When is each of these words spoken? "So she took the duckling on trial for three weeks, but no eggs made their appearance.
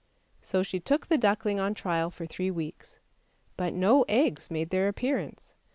"So 0.41 0.63
she 0.63 0.79
took 0.79 1.05
the 1.05 1.17
duckling 1.19 1.59
on 1.59 1.75
trial 1.75 2.09
for 2.09 2.25
three 2.25 2.49
weeks, 2.49 2.97
but 3.55 3.71
no 3.75 4.01
eggs 4.09 4.49
made 4.49 4.71
their 4.71 4.87
appearance. 4.87 5.53